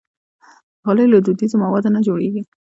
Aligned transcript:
غالۍ 0.85 1.05
له 1.09 1.19
دودیزو 1.25 1.55
موادو 1.63 1.89
نه 1.95 1.99
جوړېږي. 2.07 2.41